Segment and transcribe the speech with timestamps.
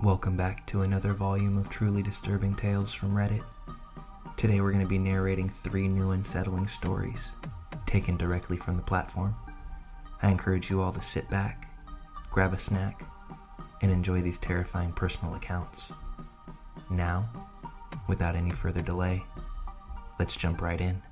[0.00, 3.42] Welcome back to another volume of truly disturbing tales from Reddit.
[4.36, 7.32] Today we're going to be narrating three new unsettling stories,
[7.84, 9.34] taken directly from the platform.
[10.22, 11.68] I encourage you all to sit back,
[12.30, 13.02] grab a snack,
[13.82, 15.90] and enjoy these terrifying personal accounts.
[16.88, 17.28] Now,
[18.06, 19.24] without any further delay,
[20.20, 21.02] let's jump right in.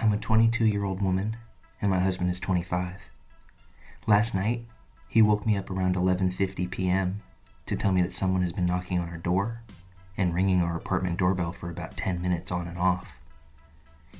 [0.00, 1.36] I'm a 22 year old woman,
[1.82, 3.10] and my husband is 25.
[4.06, 4.64] Last night,
[5.08, 7.20] he woke me up around 11:50 p.m.
[7.66, 9.60] to tell me that someone has been knocking on our door
[10.16, 13.18] and ringing our apartment doorbell for about 10 minutes on and off.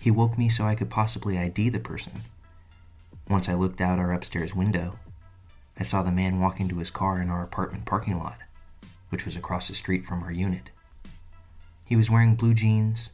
[0.01, 2.23] He woke me so I could possibly ID the person.
[3.29, 4.99] Once I looked out our upstairs window,
[5.79, 8.39] I saw the man walking to his car in our apartment parking lot,
[9.11, 10.71] which was across the street from our unit.
[11.87, 13.11] He was wearing blue jeans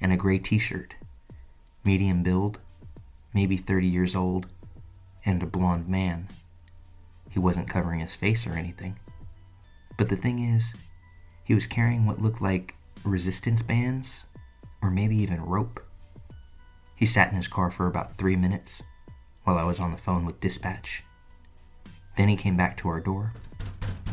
[0.00, 0.94] and a gray t shirt,
[1.84, 2.60] medium build,
[3.34, 4.46] maybe 30 years old,
[5.24, 6.28] and a blond man.
[7.30, 8.98] He wasn't covering his face or anything.
[9.96, 10.74] But the thing is,
[11.44, 14.24] he was carrying what looked like resistance bands,
[14.82, 15.80] or maybe even rope.
[16.94, 18.82] He sat in his car for about three minutes
[19.44, 21.04] while I was on the phone with dispatch.
[22.16, 23.32] Then he came back to our door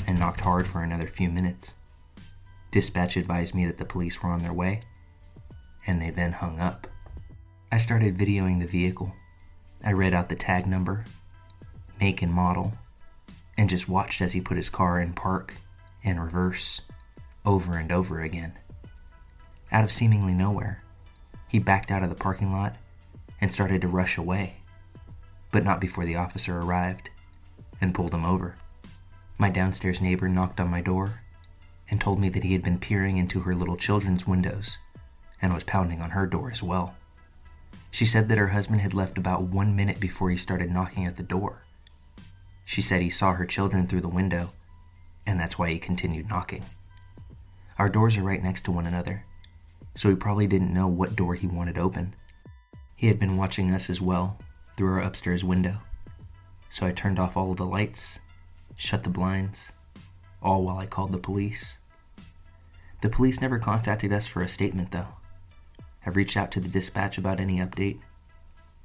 [0.07, 1.75] and knocked hard for another few minutes.
[2.71, 4.81] Dispatch advised me that the police were on their way,
[5.87, 6.87] and they then hung up.
[7.71, 9.13] I started videoing the vehicle.
[9.83, 11.05] I read out the tag number,
[11.99, 12.73] make and model,
[13.57, 15.55] and just watched as he put his car in park
[16.03, 16.81] and reverse
[17.45, 18.53] over and over again.
[19.71, 20.83] Out of seemingly nowhere,
[21.47, 22.75] he backed out of the parking lot
[23.41, 24.57] and started to rush away,
[25.51, 27.09] but not before the officer arrived
[27.81, 28.55] and pulled him over.
[29.37, 31.21] My downstairs neighbor knocked on my door
[31.89, 34.77] and told me that he had been peering into her little children's windows
[35.41, 36.95] and was pounding on her door as well.
[37.95, 41.15] She said that her husband had left about one minute before he started knocking at
[41.15, 41.63] the door.
[42.65, 44.51] She said he saw her children through the window,
[45.25, 46.65] and that's why he continued knocking.
[47.79, 49.23] Our doors are right next to one another,
[49.95, 52.15] so he probably didn't know what door he wanted open.
[52.97, 54.39] He had been watching us as well
[54.75, 55.77] through our upstairs window,
[56.69, 58.19] so I turned off all of the lights,
[58.75, 59.71] shut the blinds,
[60.41, 61.77] all while I called the police.
[62.99, 65.07] The police never contacted us for a statement, though.
[66.05, 67.99] I've reached out to the dispatch about any update,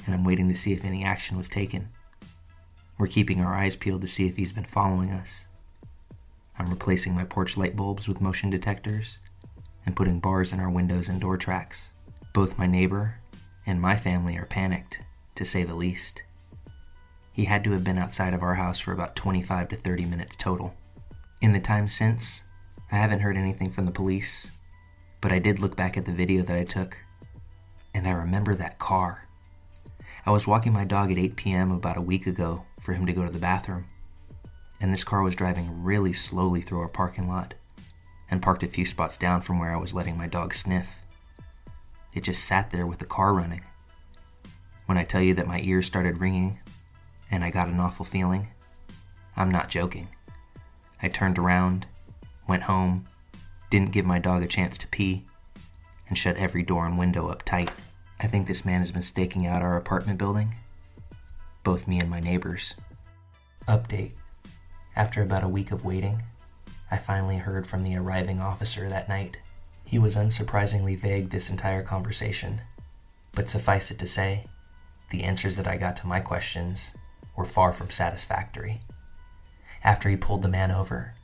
[0.06, 1.91] and I'm waiting to see if any action was taken.
[2.98, 5.47] We're keeping our eyes peeled to see if he's been following us.
[6.59, 9.19] I'm replacing my porch light bulbs with motion detectors
[9.86, 11.92] and putting bars in our windows and door tracks.
[12.32, 13.20] Both my neighbor
[13.66, 15.00] and my family are panicked,
[15.34, 16.22] to say the least.
[17.32, 20.36] He had to have been outside of our house for about 25 to 30 minutes
[20.36, 20.75] total.
[21.41, 22.42] In the time since,
[22.92, 24.50] I haven't heard anything from the police,
[25.20, 26.98] but I did look back at the video that I took,
[27.95, 29.28] and I remember that car.
[30.27, 31.71] I was walking my dog at 8 p.m.
[31.71, 33.87] about a week ago for him to go to the bathroom
[34.81, 37.55] and this car was driving really slowly through our parking lot
[38.31, 41.03] and parked a few spots down from where I was letting my dog sniff.
[42.15, 43.62] It just sat there with the car running.
[44.87, 46.61] When I tell you that my ears started ringing
[47.31, 48.49] and I got an awful feeling,
[49.37, 50.09] I'm not joking.
[51.03, 51.87] I turned around,
[52.49, 53.07] went home,
[53.69, 55.27] didn't give my dog a chance to pee,
[56.10, 57.71] and shut every door and window up tight.
[58.21, 60.56] I think this man has been staking out our apartment building,
[61.65, 62.75] both me and my neighbors.
[63.66, 64.12] Update
[64.97, 66.25] after about a week of waiting,
[66.91, 69.38] I finally heard from the arriving officer that night.
[69.84, 72.62] He was unsurprisingly vague this entire conversation,
[73.32, 74.47] but suffice it to say,
[75.10, 76.92] the answers that I got to my questions
[77.37, 78.81] were far from satisfactory.
[79.82, 81.15] After he pulled the man over,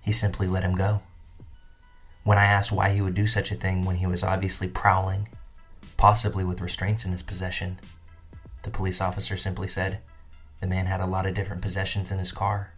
[0.00, 1.02] he simply let him go.
[2.22, 5.28] When I asked why he would do such a thing when he was obviously prowling,
[5.96, 7.80] possibly with restraints in his possession,
[8.62, 10.00] the police officer simply said
[10.60, 12.72] the man had a lot of different possessions in his car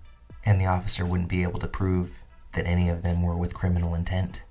[0.45, 2.21] and the officer wouldn't be able to prove
[2.53, 4.43] that any of them were with criminal intent.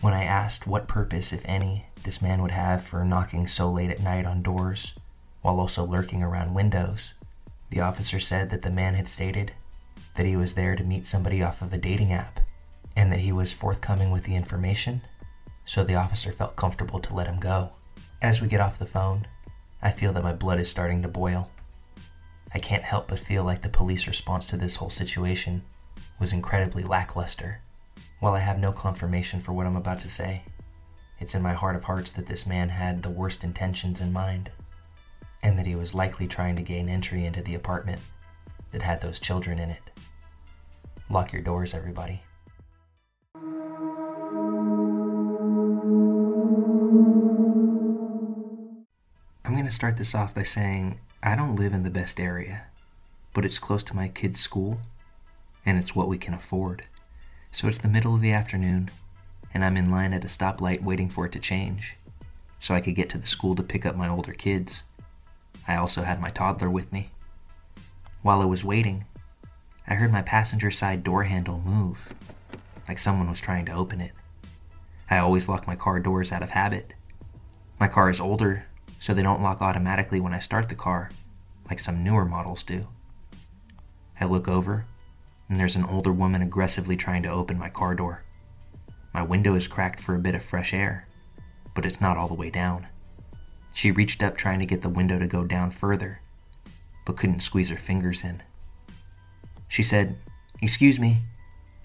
[0.00, 3.90] When I asked what purpose, if any, this man would have for knocking so late
[3.90, 4.94] at night on doors
[5.42, 7.14] while also lurking around windows,
[7.70, 9.52] the officer said that the man had stated
[10.16, 12.40] that he was there to meet somebody off of a dating app
[13.04, 15.02] and that he was forthcoming with the information,
[15.66, 17.70] so the officer felt comfortable to let him go.
[18.22, 19.26] As we get off the phone,
[19.82, 21.50] I feel that my blood is starting to boil.
[22.54, 25.64] I can't help but feel like the police response to this whole situation
[26.18, 27.60] was incredibly lackluster.
[28.20, 30.44] While I have no confirmation for what I'm about to say,
[31.20, 34.50] it's in my heart of hearts that this man had the worst intentions in mind,
[35.42, 38.00] and that he was likely trying to gain entry into the apartment
[38.72, 39.90] that had those children in it.
[41.10, 42.22] Lock your doors, everybody.
[49.64, 52.66] Going to start this off by saying I don't live in the best area,
[53.32, 54.78] but it's close to my kids' school,
[55.64, 56.84] and it's what we can afford.
[57.50, 58.90] So it's the middle of the afternoon,
[59.54, 61.96] and I'm in line at a stoplight waiting for it to change,
[62.58, 64.84] so I could get to the school to pick up my older kids.
[65.66, 67.12] I also had my toddler with me.
[68.20, 69.06] While I was waiting,
[69.88, 72.12] I heard my passenger side door handle move,
[72.86, 74.12] like someone was trying to open it.
[75.08, 76.92] I always lock my car doors out of habit.
[77.80, 78.66] My car is older,
[79.04, 81.10] so they don't lock automatically when I start the car,
[81.68, 82.86] like some newer models do.
[84.18, 84.86] I look over
[85.46, 88.24] and there's an older woman aggressively trying to open my car door.
[89.12, 91.06] My window is cracked for a bit of fresh air,
[91.74, 92.86] but it's not all the way down.
[93.74, 96.22] She reached up trying to get the window to go down further,
[97.04, 98.42] but couldn't squeeze her fingers in.
[99.68, 100.16] She said,
[100.62, 101.18] Excuse me,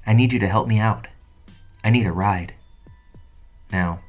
[0.08, 1.10] I need you to help me out.
[1.84, 2.54] I need a ride.
[3.74, 4.00] Now,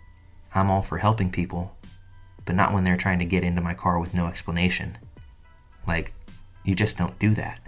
[0.55, 1.75] I'm all for helping people,
[2.51, 4.99] but not when they're trying to get into my car with no explanation.
[5.87, 6.13] Like,
[6.65, 7.61] you just don't do that.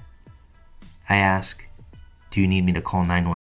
[1.08, 1.64] I ask,
[2.32, 3.41] do you need me to call 911?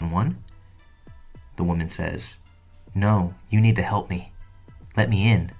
[0.00, 0.42] One?
[1.56, 2.38] The woman says,
[2.94, 4.32] No, you need to help me.
[4.96, 5.52] Let me in.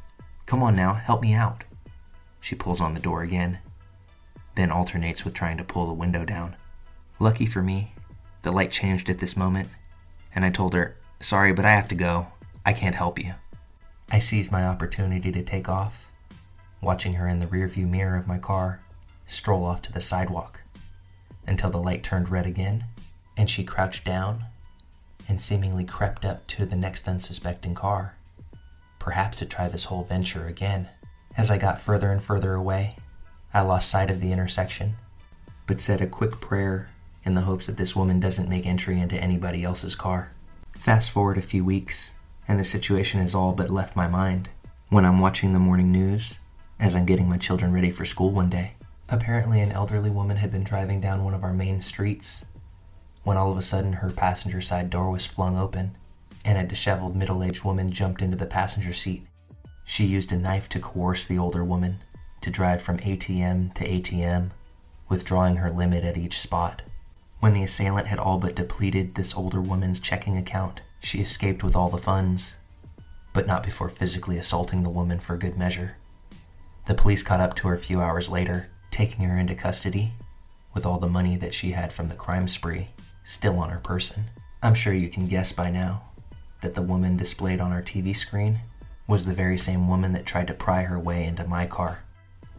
[0.46, 1.64] Come on now, help me out.
[2.40, 3.58] She pulls on the door again,
[4.56, 6.56] then alternates with trying to pull the window down.
[7.20, 7.94] Lucky for me,
[8.42, 9.68] the light changed at this moment,
[10.34, 12.28] and I told her, Sorry, but I have to go.
[12.66, 13.34] I can't help you.
[14.10, 16.10] I seized my opportunity to take off,
[16.80, 18.80] watching her in the rearview mirror of my car
[19.26, 20.62] stroll off to the sidewalk
[21.46, 22.84] until the light turned red again
[23.36, 24.44] and she crouched down
[25.28, 28.16] and seemingly crept up to the next unsuspecting car,
[28.98, 30.88] perhaps to try this whole venture again.
[31.36, 32.96] As I got further and further away,
[33.54, 34.96] I lost sight of the intersection,
[35.66, 36.90] but said a quick prayer
[37.24, 40.32] in the hopes that this woman doesn't make entry into anybody else's car.
[40.72, 42.14] Fast forward a few weeks,
[42.48, 44.48] and the situation has all but left my mind
[44.88, 46.38] when I'm watching the morning news
[46.80, 48.72] as I'm getting my children ready for school one day.
[49.08, 52.44] Apparently, an elderly woman had been driving down one of our main streets
[53.24, 55.96] when all of a sudden her passenger side door was flung open
[56.44, 59.26] and a disheveled middle aged woman jumped into the passenger seat.
[59.84, 62.02] She used a knife to coerce the older woman
[62.40, 64.50] to drive from ATM to ATM,
[65.08, 66.82] withdrawing her limit at each spot.
[67.38, 71.76] When the assailant had all but depleted this older woman's checking account, she escaped with
[71.76, 72.56] all the funds,
[73.32, 75.96] but not before physically assaulting the woman for good measure.
[76.86, 80.14] The police caught up to her a few hours later, taking her into custody
[80.74, 82.88] with all the money that she had from the crime spree
[83.24, 84.24] still on her person.
[84.62, 86.02] I'm sure you can guess by now
[86.60, 88.60] that the woman displayed on our TV screen
[89.06, 92.04] was the very same woman that tried to pry her way into my car.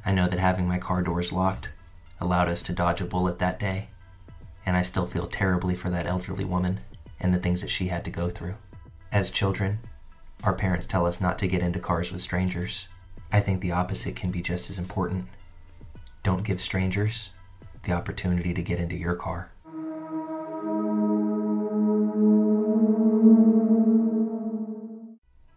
[0.06, 1.70] I know that having my car doors locked
[2.20, 3.88] allowed us to dodge a bullet that day,
[4.66, 6.82] and I still feel terribly for that elderly woman
[7.20, 8.56] and the things that she had to go through.
[9.12, 9.80] As children,
[10.44, 12.90] our parents tell us not to get into cars with strangers.
[13.32, 15.28] I think the opposite can be just as important.
[16.22, 17.30] Don't give strangers
[17.84, 19.53] the opportunity to get into your car.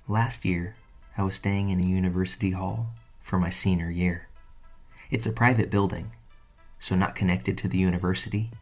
[0.09, 0.77] Last year,
[1.19, 2.87] I was staying in a university hall
[3.19, 4.29] for my senior year.
[5.11, 6.13] It's a private building,
[6.79, 8.53] so not connected to the university,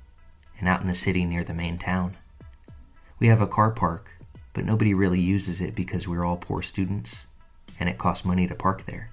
[0.58, 2.16] and out in the city near the main town.
[3.18, 4.12] We have a car park,
[4.54, 7.26] but nobody really uses it because we're all poor students,
[7.78, 9.10] and it costs money to park there.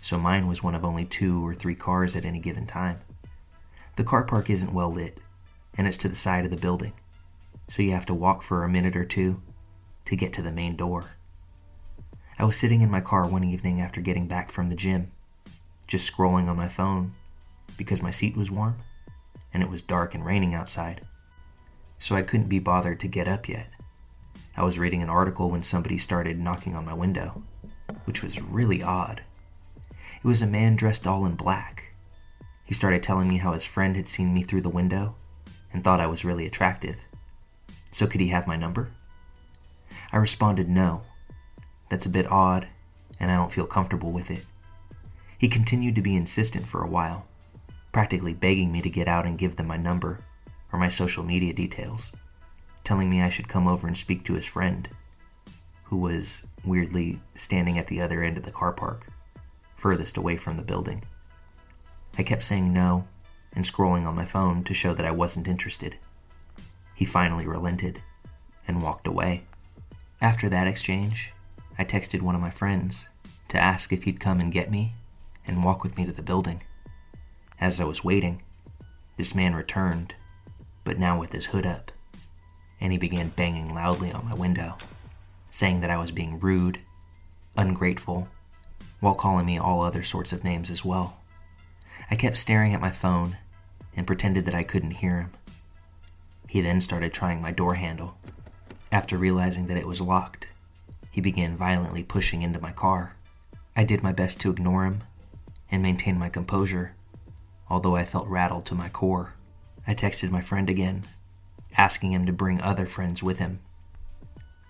[0.00, 3.00] So mine was one of only two or three cars at any given time.
[3.96, 5.18] The car park isn't well lit,
[5.76, 6.94] and it's to the side of the building,
[7.68, 9.42] so you have to walk for a minute or two
[10.06, 11.04] to get to the main door.
[12.44, 15.10] I was sitting in my car one evening after getting back from the gym,
[15.86, 17.14] just scrolling on my phone
[17.78, 18.76] because my seat was warm
[19.54, 21.00] and it was dark and raining outside.
[21.98, 23.70] So I couldn't be bothered to get up yet.
[24.58, 27.42] I was reading an article when somebody started knocking on my window,
[28.04, 29.22] which was really odd.
[30.18, 31.94] It was a man dressed all in black.
[32.62, 35.14] He started telling me how his friend had seen me through the window
[35.72, 36.96] and thought I was really attractive.
[37.90, 38.90] So could he have my number?
[40.12, 41.04] I responded no
[41.94, 42.66] that's a bit odd,
[43.20, 44.44] and I don't feel comfortable with it.
[45.38, 47.28] He continued to be insistent for a while,
[47.92, 50.18] practically begging me to get out and give them my number
[50.72, 52.10] or my social media details,
[52.82, 54.88] telling me I should come over and speak to his friend,
[55.84, 59.06] who was weirdly standing at the other end of the car park.
[59.76, 61.04] furthest away from the building.
[62.18, 63.06] I kept saying no
[63.52, 65.96] and scrolling on my phone to show that I wasn't interested.
[66.94, 68.02] He finally relented
[68.66, 69.44] and walked away.
[70.20, 71.33] After that exchange,
[71.76, 73.08] I texted one of my friends
[73.48, 74.94] to ask if he'd come and get me
[75.46, 76.62] and walk with me to the building.
[77.60, 78.42] As I was waiting,
[79.16, 80.14] this man returned,
[80.84, 81.92] but now with his hood up,
[82.80, 84.76] and he began banging loudly on my window,
[85.50, 86.80] saying that I was being rude,
[87.56, 88.28] ungrateful,
[89.00, 91.18] while calling me all other sorts of names as well.
[92.10, 93.36] I kept staring at my phone
[93.96, 95.32] and pretended that I couldn't hear him.
[96.48, 98.16] He then started trying my door handle.
[98.92, 100.48] After realizing that it was locked,
[101.14, 103.14] he began violently pushing into my car.
[103.76, 105.04] I did my best to ignore him
[105.70, 106.96] and maintain my composure,
[107.70, 109.34] although I felt rattled to my core.
[109.86, 111.04] I texted my friend again,
[111.78, 113.60] asking him to bring other friends with him.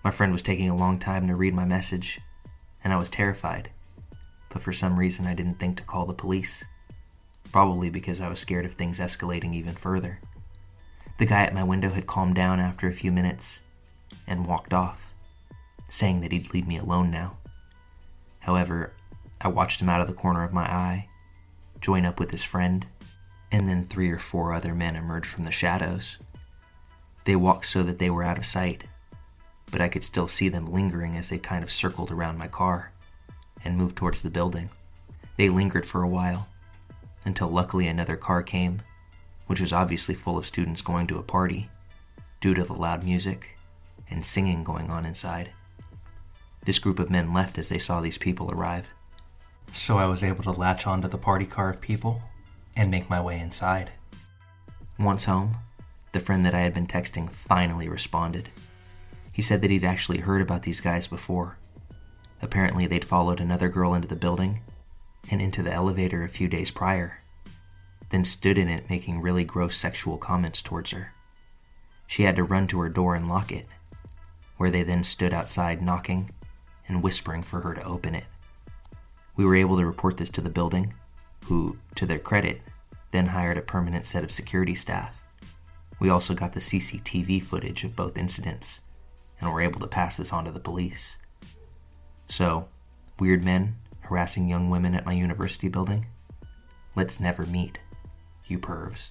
[0.03, 2.21] My friend was taking a long time to read my message,
[2.83, 3.71] and I was terrified,
[4.49, 6.63] but for some reason I didn't think to call the police
[7.51, 10.19] probably because I was scared of things escalating even further.
[11.17, 13.61] The guy at my window had calmed down after a few minutes
[14.27, 15.14] and walked off,
[15.95, 17.37] saying that he'd leave me alone now.
[18.39, 18.93] However,
[19.41, 21.07] I watched him out of the corner of my eye,
[21.79, 22.85] join up with his friend,
[23.51, 26.17] and then three or four other men emerged from the shadows.
[27.23, 28.85] They walked so that they were out of sight,
[29.71, 32.91] but I could still see them lingering as they kind of circled around my car
[33.63, 34.69] and moved towards the building.
[35.37, 36.47] They lingered for a while,
[37.23, 38.81] until luckily another car came,
[39.47, 41.69] which was obviously full of students going to a party
[42.41, 43.57] due to the loud music
[44.09, 45.51] and singing going on inside.
[46.65, 48.91] This group of men left as they saw these people arrive,
[49.71, 52.23] so I was able to latch onto the party car of people
[52.75, 53.91] and make my way inside.
[54.97, 55.57] Once home,
[56.11, 58.49] the friend that I had been texting finally responded.
[59.31, 61.57] He said that he'd actually heard about these guys before.
[62.41, 64.61] Apparently, they'd followed another girl into the building
[65.29, 67.19] and into the elevator a few days prior,
[68.09, 71.13] then stood in it making really gross sexual comments towards her.
[72.07, 73.67] She had to run to her door and lock it,
[74.57, 76.29] where they then stood outside knocking
[76.87, 78.25] and whispering for her to open it.
[79.35, 80.93] We were able to report this to the building,
[81.45, 82.61] who, to their credit,
[83.11, 85.21] then hired a permanent set of security staff.
[85.99, 88.79] We also got the CCTV footage of both incidents
[89.39, 91.17] and were able to pass this on to the police.
[92.27, 92.67] So,
[93.19, 96.07] weird men harassing young women at my university building?
[96.95, 97.79] Let's never meet,
[98.45, 99.09] you pervs.